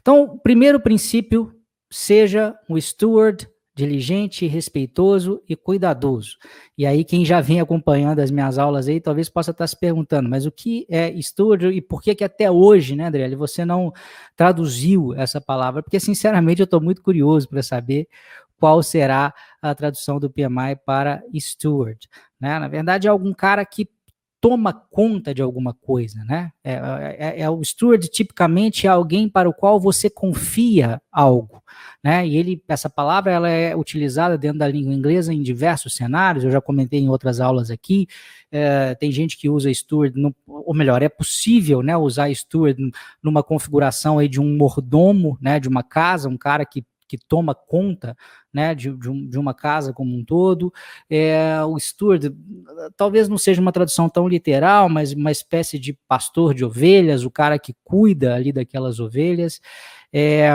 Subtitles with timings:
[0.00, 1.54] Então, o primeiro princípio,
[1.90, 6.36] seja um steward diligente, respeitoso e cuidadoso.
[6.76, 10.28] E aí, quem já vem acompanhando as minhas aulas aí, talvez possa estar se perguntando,
[10.28, 13.92] mas o que é estúdio e por que que até hoje, né, Adriele, você não
[14.34, 15.80] traduziu essa palavra?
[15.80, 18.08] Porque, sinceramente, eu estou muito curioso para saber
[18.58, 22.08] qual será a tradução do PMI para steward.
[22.40, 22.58] Né?
[22.58, 23.88] Na verdade, é algum cara que
[24.40, 26.52] toma conta de alguma coisa, né?
[26.62, 26.74] É,
[27.18, 31.62] é, é, o steward tipicamente é alguém para o qual você confia algo,
[32.02, 32.26] né?
[32.26, 36.44] E ele, essa palavra, ela é utilizada dentro da língua inglesa em diversos cenários.
[36.44, 38.06] Eu já comentei em outras aulas aqui.
[38.50, 41.96] É, tem gente que usa steward, no, ou melhor, é possível, né?
[41.96, 42.90] Usar steward
[43.22, 45.58] numa configuração aí de um mordomo, né?
[45.58, 48.14] De uma casa, um cara que que toma conta
[48.52, 50.72] né, de, de, um, de, uma casa como um todo.
[51.08, 52.36] É, o steward,
[52.96, 57.30] talvez não seja uma tradução tão literal, mas uma espécie de pastor de ovelhas, o
[57.30, 59.60] cara que cuida ali daquelas ovelhas.
[60.12, 60.50] É,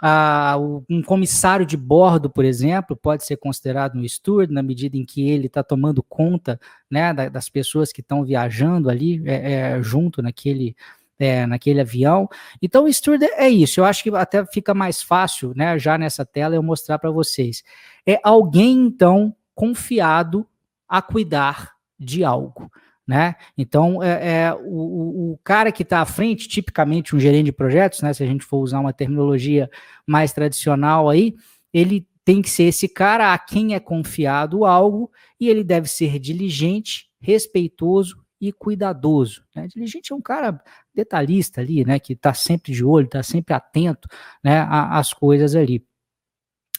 [0.00, 0.56] a,
[0.88, 5.28] um comissário de bordo, por exemplo, pode ser considerado um steward na medida em que
[5.28, 10.76] ele está tomando conta né, das pessoas que estão viajando ali é, é, junto naquele,
[11.18, 12.28] é, naquele avião.
[12.62, 13.80] Então, o steward é isso.
[13.80, 17.62] Eu acho que até fica mais fácil, né, já nessa tela, eu mostrar para vocês.
[18.06, 20.46] É alguém, então, confiado
[20.88, 22.70] a cuidar de algo.
[23.06, 23.36] Né?
[23.56, 28.02] Então, é, é o, o, cara que está à frente, tipicamente um gerente de projetos,
[28.02, 29.70] né, se a gente for usar uma terminologia
[30.06, 31.34] mais tradicional aí,
[31.72, 36.18] ele tem que ser esse cara a quem é confiado algo e ele deve ser
[36.18, 39.42] diligente, respeitoso e cuidadoso.
[39.54, 39.66] Né?
[39.66, 40.62] Diligente é um cara
[40.94, 41.98] detalhista ali, né?
[41.98, 44.08] Que está sempre de olho, está sempre atento,
[44.42, 44.66] né?
[44.68, 45.84] Às coisas ali.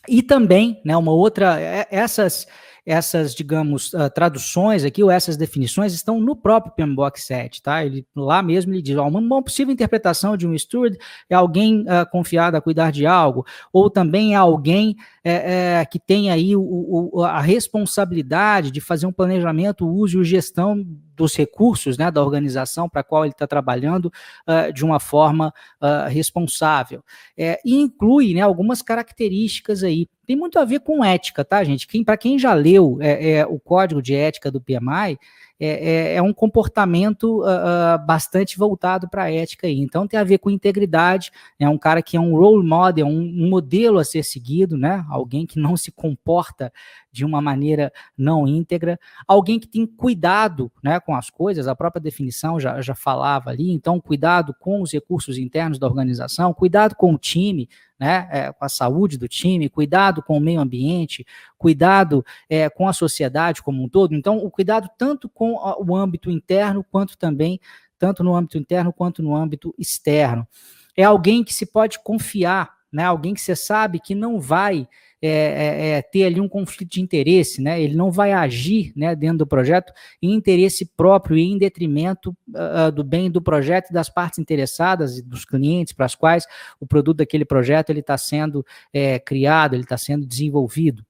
[0.07, 0.95] E também, né?
[0.95, 2.47] Uma outra, é, essas
[2.89, 7.85] essas, digamos, uh, traduções aqui, ou essas definições, estão no próprio PMBOK 7, tá?
[7.85, 10.97] Ele, lá mesmo ele diz, ó, uma possível interpretação de um steward
[11.29, 15.99] é alguém uh, confiado a cuidar de algo, ou também é alguém é, é, que
[15.99, 20.83] tem aí o, o, a responsabilidade de fazer um planejamento, uso e gestão
[21.19, 24.05] dos recursos né, da organização para a qual ele está trabalhando
[24.47, 27.03] uh, de uma forma uh, responsável.
[27.37, 30.07] É, e inclui né, algumas características aí.
[30.25, 31.87] Tem muito a ver com ética, tá, gente?
[31.87, 35.19] Quem, para quem já leu é, é, o código de ética do PMI,
[35.59, 39.77] é, é, é um comportamento uh, bastante voltado para a ética aí.
[39.77, 43.19] Então tem a ver com integridade, é um cara que é um role model, um,
[43.19, 45.05] um modelo a ser seguido, né?
[45.09, 46.71] Alguém que não se comporta
[47.11, 52.01] de uma maneira não íntegra, alguém que tem cuidado né, com as coisas, a própria
[52.01, 57.13] definição já, já falava ali, então cuidado com os recursos internos da organização, cuidado com
[57.13, 57.67] o time,
[57.99, 61.25] né, é, com a saúde do time, cuidado com o meio ambiente,
[61.57, 64.15] cuidado é, com a sociedade como um todo.
[64.15, 67.59] Então, o cuidado tanto com o âmbito interno quanto também,
[67.97, 70.47] tanto no âmbito interno quanto no âmbito externo.
[70.95, 74.87] É alguém que se pode confiar, né, alguém que você sabe que não vai
[75.21, 77.81] é, é, é, ter ali um conflito de interesse, né?
[77.81, 79.91] Ele não vai agir né, dentro do projeto
[80.21, 85.17] em interesse próprio e em detrimento uh, do bem do projeto e das partes interessadas
[85.17, 86.45] e dos clientes para as quais
[86.79, 91.05] o produto daquele projeto ele está sendo é, criado, ele está sendo desenvolvido.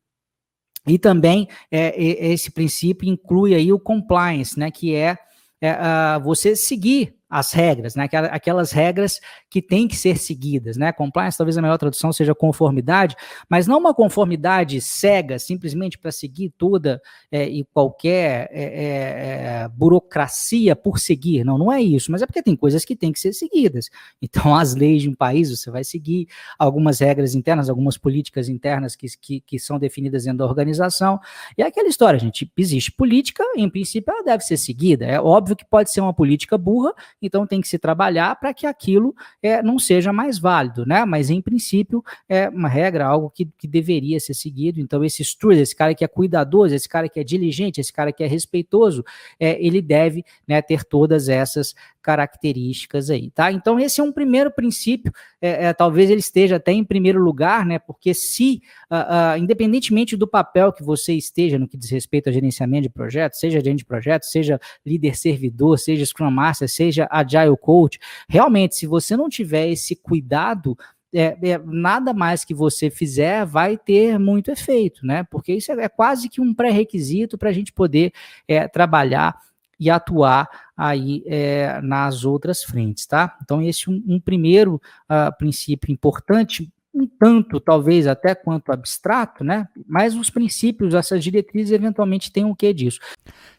[0.87, 4.71] E também é, esse princípio inclui aí o compliance, né?
[4.71, 5.17] Que é,
[5.61, 8.09] uh, você seguir as regras, né?
[8.31, 9.19] Aquelas regras
[9.49, 10.91] que têm que ser seguidas, né?
[10.91, 13.15] Compliance, talvez a melhor tradução seja conformidade,
[13.47, 16.99] mas não uma conformidade cega, simplesmente para seguir toda
[17.31, 21.43] é, e qualquer é, é, é, burocracia por seguir.
[21.43, 23.89] Não, não é isso, mas é porque tem coisas que têm que ser seguidas.
[24.21, 28.95] Então, as leis de um país, você vai seguir algumas regras internas, algumas políticas internas
[28.95, 31.19] que, que, que são definidas dentro da organização.
[31.57, 35.05] E é aquela história, gente, existe política, em princípio ela deve ser seguida.
[35.05, 38.65] É óbvio que pode ser uma política burra, então tem que se trabalhar para que
[38.65, 41.05] aquilo é, não seja mais válido, né?
[41.05, 44.79] Mas em princípio é uma regra, algo que, que deveria ser seguido.
[44.79, 48.11] Então, esse steward, esse cara que é cuidadoso, esse cara que é diligente, esse cara
[48.11, 49.03] que é respeitoso,
[49.39, 53.51] é, ele deve né, ter todas essas características aí, tá?
[53.51, 57.65] Então, esse é um primeiro princípio, é, é, talvez ele esteja até em primeiro lugar,
[57.65, 57.77] né?
[57.77, 62.31] Porque se, uh, uh, independentemente do papel que você esteja no que diz respeito a
[62.31, 67.57] gerenciamento de projetos, seja gerente de projetos, seja líder servidor, seja Scrum Master, seja Agile
[67.57, 70.77] Coach, realmente, se você não tiver esse cuidado,
[71.13, 75.23] é, é, nada mais que você fizer vai ter muito efeito, né?
[75.23, 78.11] Porque isso é, é quase que um pré-requisito para a gente poder
[78.47, 79.39] é, trabalhar
[79.79, 83.37] e atuar aí é, nas outras frentes, tá?
[83.41, 84.75] Então, esse é um, um primeiro
[85.09, 86.69] uh, princípio importante,
[86.99, 89.67] um tanto, talvez até quanto abstrato, né?
[89.87, 92.99] Mas os princípios, essas diretrizes, eventualmente têm um quê disso.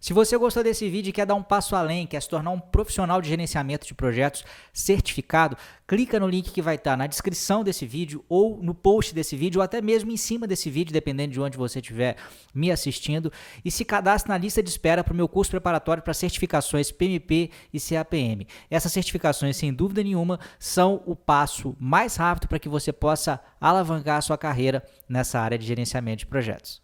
[0.01, 2.61] Se você gostou desse vídeo e quer dar um passo além, quer se tornar um
[2.61, 5.57] profissional de gerenciamento de projetos certificado,
[5.87, 9.59] clica no link que vai estar na descrição desse vídeo ou no post desse vídeo
[9.59, 12.17] ou até mesmo em cima desse vídeo, dependendo de onde você estiver
[12.55, 13.33] me assistindo,
[13.65, 17.51] e se cadastre na lista de espera para o meu curso preparatório para certificações PMP
[17.73, 18.47] e CAPM.
[18.71, 22.93] Essas certificações, sem dúvida nenhuma, são o passo mais rápido para que você
[23.31, 26.83] possa alavancar a sua carreira nessa área de gerenciamento de projetos.